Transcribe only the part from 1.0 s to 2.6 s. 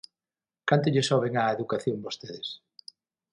soben á educación vostedes?